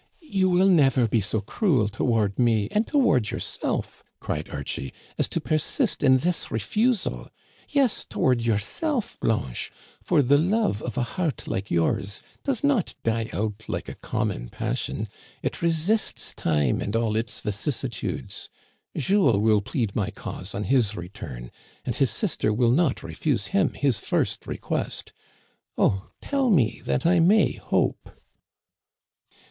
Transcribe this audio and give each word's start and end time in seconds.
"You 0.19 0.49
will 0.49 0.67
never 0.69 1.07
be 1.07 1.21
so 1.21 1.41
cruel 1.41 1.87
toward 1.87 2.39
me 2.39 2.69
and 2.71 2.87
toward 2.87 3.29
yourself," 3.29 4.03
cried 4.19 4.49
Archie, 4.49 4.93
as 5.19 5.27
to 5.29 5.39
persist 5.39 6.01
in 6.01 6.17
this 6.17 6.49
refusal! 6.49 7.29
Yes, 7.69 8.03
toward 8.03 8.41
yourself, 8.41 9.19
Blanche, 9.19 9.71
for 10.01 10.23
the 10.23 10.39
love 10.39 10.81
of 10.81 10.97
a 10.97 11.03
heart 11.03 11.47
like 11.47 11.69
yours 11.69 12.23
does 12.43 12.63
not 12.63 12.95
die 13.03 13.29
out 13.31 13.65
like 13.67 13.87
a 13.87 13.93
common 13.93 14.49
passion; 14.49 15.07
it 15.43 15.61
resists 15.61 16.33
time 16.33 16.81
and 16.81 16.95
all 16.95 17.13
vicissitudes. 17.13 18.49
Jules 18.97 19.37
will 19.39 19.61
plead 19.61 19.95
my 19.95 20.09
cause 20.09 20.55
on 20.55 20.63
his 20.63 20.95
return, 20.97 21.51
and 21.85 21.93
his 21.95 22.09
sister 22.09 22.51
will 22.51 22.71
not 22.71 23.03
refuse 23.03 23.45
him 23.53 23.73
his 23.73 23.99
first 23.99 24.47
request. 24.47 25.13
Oh, 25.77 26.09
tell 26.21 26.49
me 26.49 26.81
that 26.85 27.05
I 27.05 27.19
may 27.19 27.51
hope 27.51 28.09